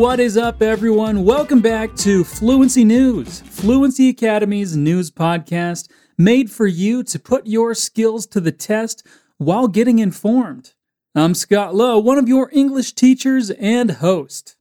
[0.00, 1.26] What is up, everyone?
[1.26, 7.74] Welcome back to Fluency News, Fluency Academy's news podcast made for you to put your
[7.74, 10.72] skills to the test while getting informed.
[11.14, 14.56] I'm Scott Lowe, one of your English teachers and host.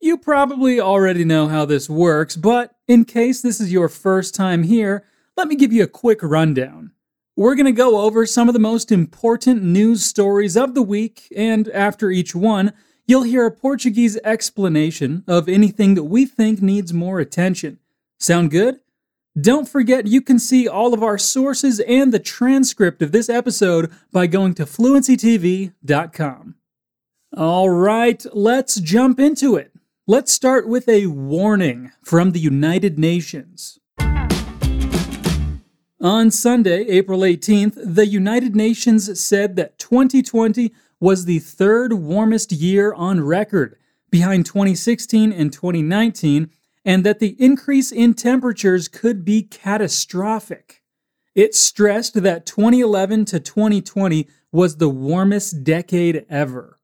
[0.00, 4.64] You probably already know how this works, but in case this is your first time
[4.64, 5.04] here,
[5.36, 6.90] let me give you a quick rundown.
[7.36, 11.28] We're going to go over some of the most important news stories of the week,
[11.36, 12.72] and after each one,
[13.12, 17.78] you'll hear a Portuguese explanation of anything that we think needs more attention.
[18.18, 18.80] Sound good?
[19.38, 23.92] Don't forget you can see all of our sources and the transcript of this episode
[24.12, 26.54] by going to fluencytv.com.
[27.36, 29.72] All right, let's jump into it.
[30.06, 33.78] Let's start with a warning from the United Nations.
[36.00, 42.94] On Sunday, April 18th, the United Nations said that 2020 was the third warmest year
[42.94, 43.76] on record,
[44.08, 46.48] behind 2016 and 2019,
[46.84, 50.80] and that the increase in temperatures could be catastrophic.
[51.34, 56.78] It stressed that 2011 to 2020 was the warmest decade ever.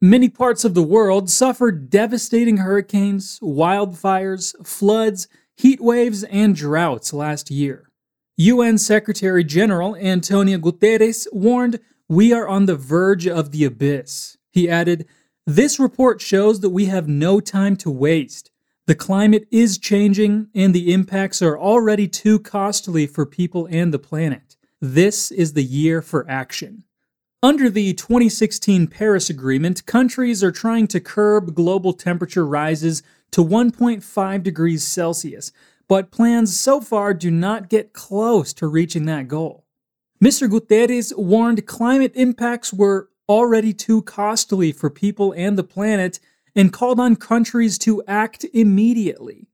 [0.00, 5.26] Many parts of the world suffered devastating hurricanes, wildfires, floods,
[5.56, 7.90] heat waves, and droughts last year.
[8.36, 11.80] UN Secretary General Antonio Guterres warned,
[12.10, 14.36] We are on the verge of the abyss.
[14.50, 15.06] He added,
[15.46, 18.50] This report shows that we have no time to waste.
[18.88, 24.00] The climate is changing, and the impacts are already too costly for people and the
[24.00, 24.56] planet.
[24.80, 26.82] This is the year for action.
[27.44, 34.42] Under the 2016 Paris Agreement, countries are trying to curb global temperature rises to 1.5
[34.42, 35.52] degrees Celsius,
[35.86, 39.64] but plans so far do not get close to reaching that goal.
[40.22, 40.46] Mr.
[40.50, 46.20] Guterres warned climate impacts were already too costly for people and the planet
[46.54, 49.46] and called on countries to act immediately.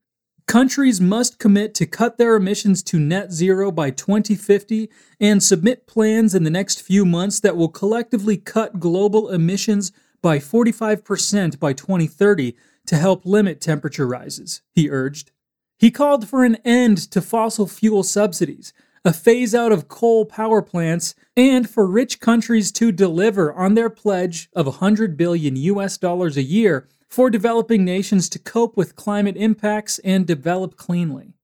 [0.48, 4.90] Countries must commit to cut their emissions to net zero by 2050
[5.20, 10.38] and submit plans in the next few months that will collectively cut global emissions by
[10.38, 12.56] 45% by 2030
[12.86, 15.30] to help limit temperature rises, he urged.
[15.78, 18.72] He called for an end to fossil fuel subsidies,
[19.06, 23.88] a phase out of coal power plants, and for rich countries to deliver on their
[23.88, 29.36] pledge of 100 billion US dollars a year for developing nations to cope with climate
[29.36, 31.34] impacts and develop cleanly.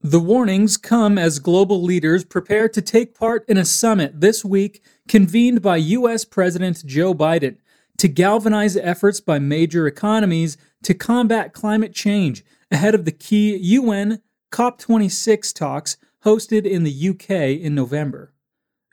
[0.00, 4.82] The warnings come as global leaders prepare to take part in a summit this week
[5.06, 6.24] convened by U.S.
[6.24, 7.58] President Joe Biden
[7.98, 14.22] to galvanize efforts by major economies to combat climate change ahead of the key UN
[14.52, 18.32] COP26 talks hosted in the UK in November.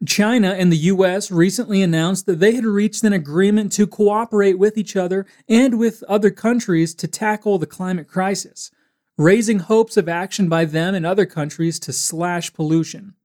[0.05, 4.77] China and the US recently announced that they had reached an agreement to cooperate with
[4.77, 8.69] each other and with other countries to tackle the climate crisis,
[9.17, 13.15] raising hopes of action by them and other countries to slash pollution.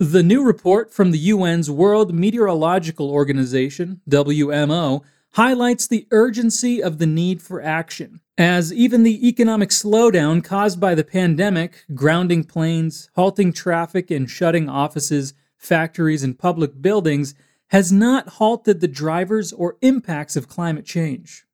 [0.00, 7.06] The new report from the UN's World Meteorological Organization, WMO, highlights the urgency of the
[7.06, 13.52] need for action, as even the economic slowdown caused by the pandemic, grounding planes, halting
[13.52, 17.34] traffic, and shutting offices factories, and public buildings
[17.68, 21.44] has not halted the drivers or impacts of climate change.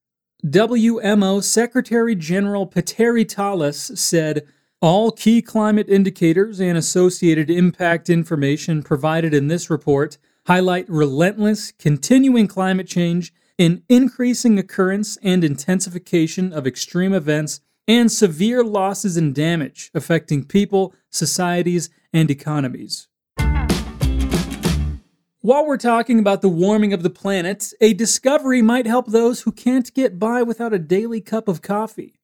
[0.45, 4.47] WMO Secretary General Petteri Taalas said,
[4.81, 12.47] all key climate indicators and associated impact information provided in this report highlight relentless, continuing
[12.47, 19.91] climate change, an increasing occurrence and intensification of extreme events, and severe losses and damage
[19.95, 23.09] affecting people, societies, and economies.
[25.41, 29.53] While we're talking about the warming of the planet, a discovery might help those who
[29.53, 32.15] can't get by without a daily cup of coffee.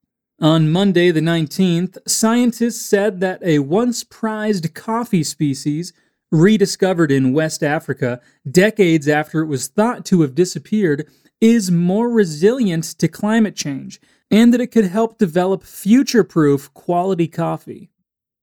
[0.41, 5.92] On Monday, the 19th, scientists said that a once prized coffee species,
[6.30, 8.20] rediscovered in West Africa
[8.50, 11.09] decades after it was thought to have disappeared,
[11.41, 14.00] is more resilient to climate change
[14.30, 17.91] and that it could help develop future proof quality coffee.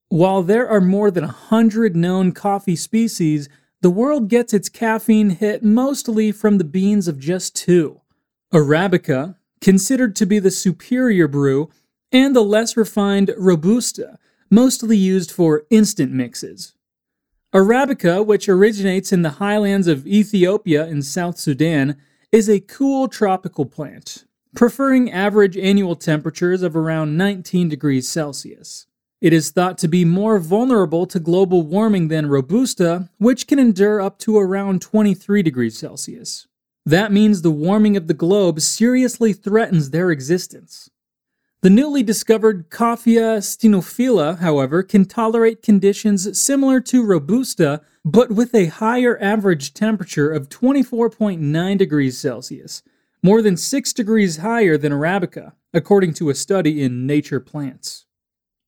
[0.10, 3.48] While there are more than a hundred known coffee species,
[3.82, 8.02] the world gets its caffeine hit mostly from the beans of just two
[8.54, 11.70] Arabica, considered to be the superior brew,
[12.12, 14.18] and the less refined Robusta,
[14.50, 16.74] mostly used for instant mixes.
[17.54, 21.96] Arabica, which originates in the highlands of Ethiopia and South Sudan,
[22.30, 28.88] is a cool tropical plant, preferring average annual temperatures of around 19 degrees Celsius.
[29.22, 34.02] It is thought to be more vulnerable to global warming than Robusta, which can endure
[34.02, 36.48] up to around 23 degrees Celsius.
[36.86, 40.90] That means the warming of the globe seriously threatens their existence.
[41.62, 48.68] The newly discovered Coffea stenophila, however, can tolerate conditions similar to Robusta, but with a
[48.68, 52.84] higher average temperature of 24.9 degrees Celsius,
[53.24, 58.06] more than 6 degrees higher than Arabica, according to a study in Nature Plants.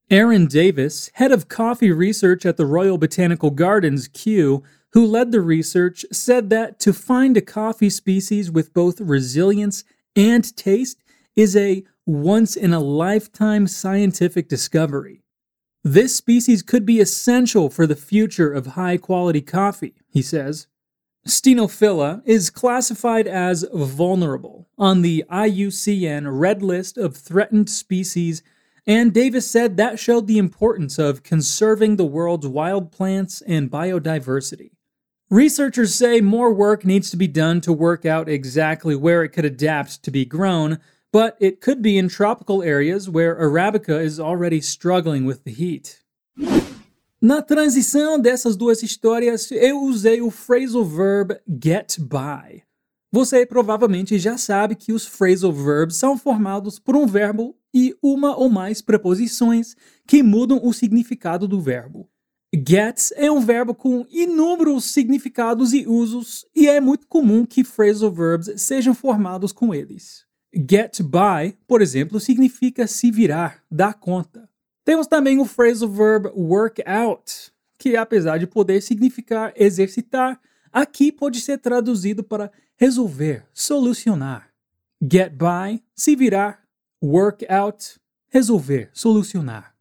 [0.10, 4.64] Aaron Davis, head of coffee research at the Royal Botanical Gardens, Kew,
[4.94, 9.84] who led the research, said that to find a coffee species with both resilience
[10.16, 11.04] and taste
[11.36, 15.22] is a once in a lifetime scientific discovery.
[15.84, 20.68] This species could be essential for the future of high quality coffee, he says.
[21.28, 28.42] Stenophila is classified as vulnerable on the IUCN Red List of Threatened Species,
[28.88, 34.72] and Davis said that showed the importance of conserving the world's wild plants and biodiversity.
[35.30, 39.46] Researchers say more work needs to be done to work out exactly where it could
[39.46, 40.80] adapt to be grown,
[41.12, 46.00] but it could be in tropical areas where Arabica is already struggling with the heat.
[47.22, 52.64] Na transição dessas duas histórias, eu usei o phrasal verb get by.
[53.12, 58.38] Você provavelmente já sabe que os phrasal verbs são formados por um verbo e uma
[58.38, 59.76] ou mais preposições
[60.08, 62.08] que mudam o significado do verbo.
[62.56, 68.12] Get é um verbo com inúmeros significados e usos, e é muito comum que phrasal
[68.12, 70.29] verbs sejam formados com eles.
[70.54, 74.50] Get by, por exemplo, significa se virar, dar conta.
[74.84, 80.40] Temos também o phrasal verb work out, que apesar de poder significar exercitar,
[80.72, 84.50] aqui pode ser traduzido para resolver, solucionar.
[85.00, 86.64] Get by, se virar,
[87.02, 88.00] work out,
[88.34, 89.76] resolver, solucionar.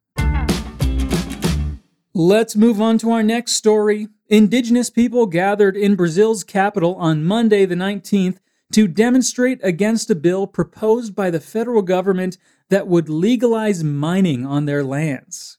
[2.14, 4.08] Let's move on to our next story.
[4.28, 8.36] Indigenous people gathered in Brazil's capital on Monday, the 19th,
[8.72, 12.36] to demonstrate against a bill proposed by the federal government
[12.70, 15.58] that would legalize mining on their lands.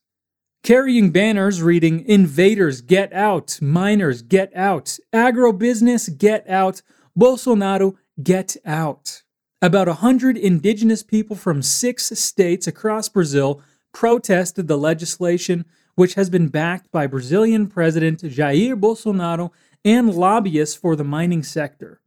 [0.62, 6.82] Carrying banners reading, Invaders get out, Miners get out, Agribusiness get out,
[7.18, 9.24] Bolsonaro get out.
[9.62, 13.62] About a hundred indigenous people from six states across Brazil
[13.94, 15.66] protested the legislation,
[15.96, 19.52] which has been backed by Brazilian President Jair Bolsonaro
[19.84, 22.02] and lobbyists for the mining sector.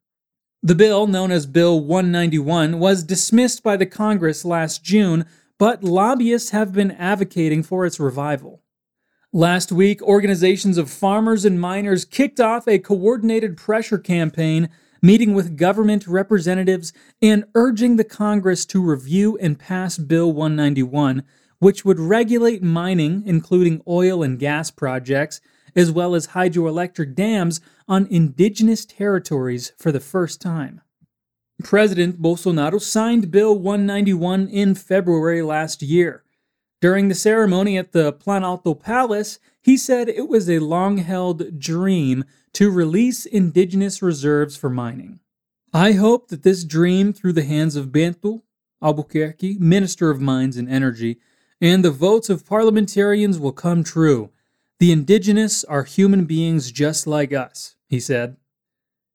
[0.65, 5.25] The bill, known as Bill 191, was dismissed by the Congress last June,
[5.59, 8.63] but lobbyists have been advocating for its revival.
[9.33, 14.69] Last week, organizations of farmers and miners kicked off a coordinated pressure campaign,
[15.03, 21.25] meeting with government representatives and urging the Congress to review and pass Bill 191,
[21.59, 25.41] which would regulate mining, including oil and gas projects,
[25.75, 30.81] as well as hydroelectric dams on indigenous territories for the first time.
[31.63, 36.25] President Bolsonaro signed Bill 191 in February last year.
[36.81, 42.25] During the ceremony at the Planalto Palace, he said it was a long held dream
[42.55, 45.21] to release indigenous reserves for mining.
[45.73, 48.43] I hope that this dream, through the hands of Bento
[48.83, 51.19] Albuquerque, Minister of Mines and Energy,
[51.61, 54.32] and the votes of parliamentarians will come true
[54.83, 58.37] the indigenous are human beings just like us, he said.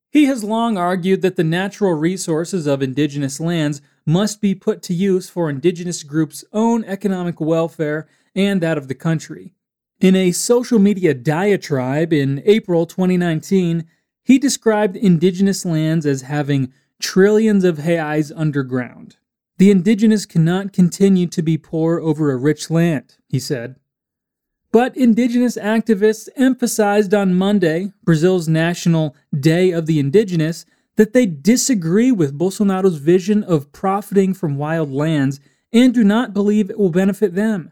[0.10, 4.94] He has long argued that the natural resources of indigenous lands must be put to
[4.94, 9.56] use for indigenous groups' own economic welfare and that of the country.
[10.00, 13.86] In a social media diatribe in April 2019,
[14.24, 16.71] he described indigenous lands as having
[17.02, 19.18] trillions of reais underground.
[19.57, 23.76] The indigenous cannot continue to be poor over a rich land, he said.
[24.78, 30.68] But indigenous activists emphasized on Monday, Brazil's National Day of the Indigenous,
[30.98, 35.40] that they disagree with Bolsonaro's vision of profiting from wild lands
[35.74, 37.72] and do not believe it will benefit them.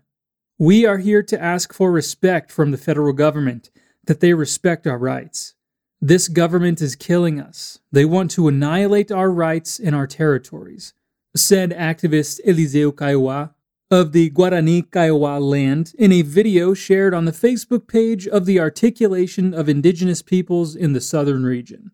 [0.57, 3.69] We are here to ask for respect from the federal government,
[4.05, 5.53] that they respect our rights.
[6.01, 7.77] This government is killing us.
[7.91, 10.95] They want to annihilate our rights and our territories,
[11.35, 13.51] said activist Eliseu Kaiowá,
[13.91, 18.59] of the Guarani Kaiowá land in a video shared on the Facebook page of the
[18.59, 21.91] Articulation of Indigenous Peoples in the Southern Region.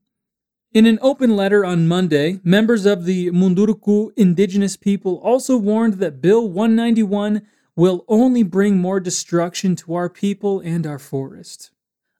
[0.73, 6.21] In an open letter on Monday, members of the Munduruku indigenous people also warned that
[6.21, 7.41] Bill 191
[7.75, 11.71] will only bring more destruction to our people and our forest.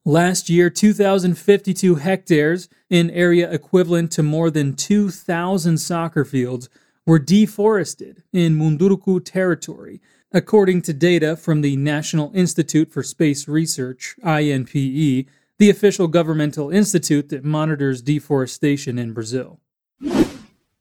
[0.04, 6.68] Last year, 2,052 hectares, an area equivalent to more than 2,000 soccer fields,
[7.06, 10.00] were deforested in Munduruku territory,
[10.32, 15.26] according to data from the National Institute for Space Research, INPE,
[15.58, 19.60] the official governmental institute that monitors deforestation in Brazil.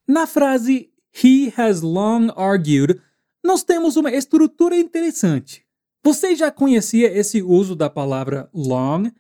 [0.08, 3.02] Na frase He has long argued,
[3.44, 5.66] nós temos uma estrutura interessante.
[6.04, 9.12] Você já conhecia esse uso da palavra long?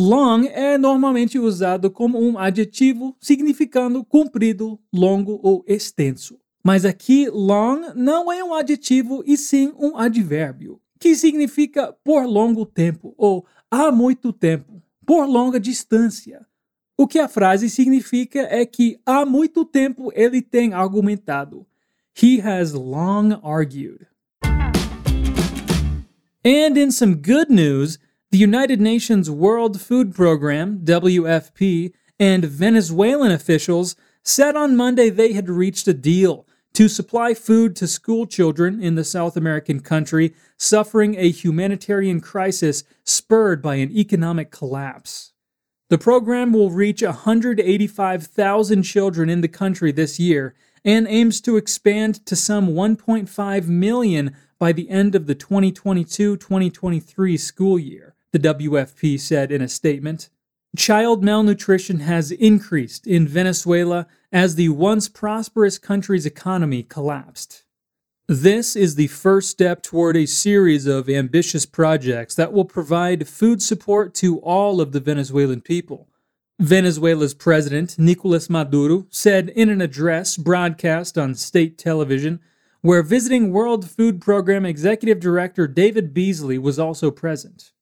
[0.00, 6.38] Long é normalmente usado como um adjetivo significando comprido, longo ou extenso.
[6.62, 12.64] Mas aqui, long não é um adjetivo e sim um advérbio, que significa por longo
[12.64, 16.46] tempo ou há muito tempo, por longa distância.
[16.96, 21.66] O que a frase significa é que há muito tempo ele tem argumentado.
[22.22, 24.06] He has long argued.
[26.44, 27.98] And in some good news,
[28.30, 35.48] the United Nations World Food Program, WFP, and Venezuelan officials said on Monday they had
[35.48, 41.16] reached a deal to supply food to school children in the South American country suffering
[41.16, 45.32] a humanitarian crisis spurred by an economic collapse.
[45.88, 50.54] The program will reach 185,000 children in the country this year
[50.84, 57.36] and aims to expand to some 1.5 million by the end of the 2022 2023
[57.38, 60.28] school year, the WFP said in a statement.
[60.76, 67.64] Child malnutrition has increased in Venezuela as the once prosperous country's economy collapsed.
[68.26, 73.62] This is the first step toward a series of ambitious projects that will provide food
[73.62, 76.08] support to all of the Venezuelan people.
[76.60, 82.40] Venezuela's president, Nicolas Maduro, said in an address broadcast on state television,
[82.82, 87.72] where visiting World Food Program Executive Director David Beasley was also present.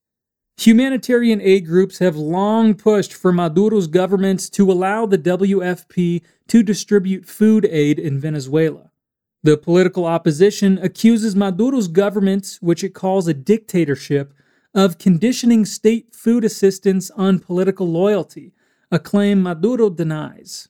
[0.59, 7.27] Humanitarian aid groups have long pushed for Maduro's government to allow the WFP to distribute
[7.27, 8.91] food aid in Venezuela.
[9.43, 14.33] The political opposition accuses Maduro's government, which it calls a dictatorship,
[14.75, 18.53] of conditioning state food assistance on political loyalty,
[18.91, 20.69] a claim Maduro denies.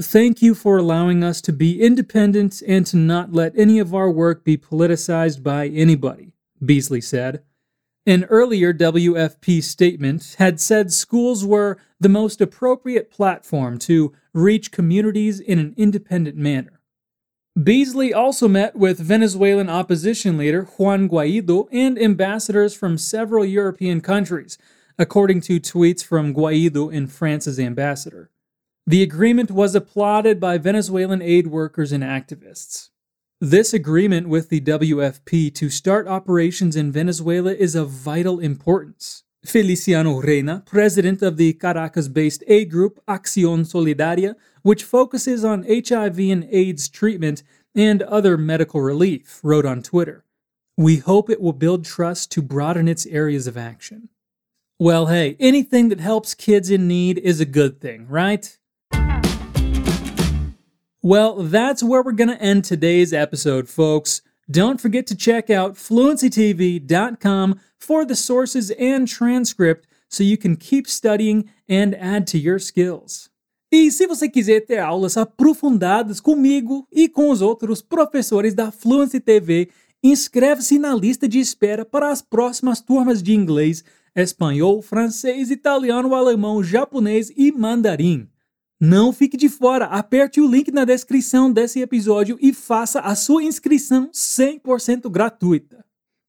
[0.00, 4.10] Thank you for allowing us to be independent and to not let any of our
[4.10, 6.32] work be politicized by anybody,
[6.64, 7.42] Beasley said.
[8.06, 15.38] An earlier WFP statement had said schools were the most appropriate platform to reach communities
[15.38, 16.80] in an independent manner.
[17.62, 24.56] Beasley also met with Venezuelan opposition leader Juan Guaido and ambassadors from several European countries,
[24.98, 28.30] according to tweets from Guaido and France's ambassador.
[28.86, 32.88] The agreement was applauded by Venezuelan aid workers and activists.
[33.42, 39.24] This agreement with the WFP to start operations in Venezuela is of vital importance.
[39.46, 46.18] Feliciano Reyna, president of the Caracas based aid group Acción Solidaria, which focuses on HIV
[46.18, 47.42] and AIDS treatment
[47.74, 50.26] and other medical relief, wrote on Twitter.
[50.76, 54.10] We hope it will build trust to broaden its areas of action.
[54.78, 58.58] Well, hey, anything that helps kids in need is a good thing, right?
[61.02, 64.20] Well, that's where we're going to end today's episode, folks.
[64.50, 70.86] Don't forget to check out fluencytv.com for the sources and transcript so you can keep
[70.86, 73.30] studying and add to your skills.
[73.72, 79.20] E se você quiser ter aulas aprofundadas comigo e com os outros professores da Fluency
[79.20, 79.70] TV,
[80.02, 83.82] inscreve-se na lista de espera para as próximas turmas de inglês,
[84.14, 88.28] espanhol, francês, italiano, alemão, japonês e mandarim.
[88.80, 93.42] Não fique de fora, aperte o link na descrição desse episódio e faça a sua
[93.44, 95.84] inscrição 100% gratuita.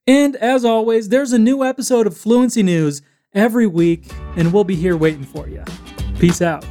[0.05, 3.01] And as always, there's a new episode of Fluency News
[3.33, 5.63] every week, and we'll be here waiting for you.
[6.19, 6.65] Peace out.